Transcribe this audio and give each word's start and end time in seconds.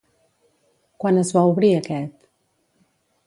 Quan 1.03 1.19
es 1.23 1.33
va 1.37 1.45
obrir 1.51 1.71
aquest? 1.81 2.15